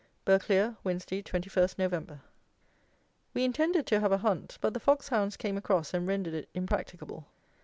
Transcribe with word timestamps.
Burghclere, 0.25 0.77
Wednesday, 0.83 1.21
21 1.21 1.71
Nov. 1.77 2.19
We 3.35 3.43
intended 3.43 3.85
to 3.85 3.99
have 3.99 4.11
a 4.11 4.17
hunt; 4.17 4.57
but 4.59 4.73
the 4.73 4.79
foxhounds 4.79 5.37
came 5.37 5.57
across 5.57 5.93
and 5.93 6.07
rendered 6.07 6.33
it 6.33 6.49
impracticable. 6.55 7.27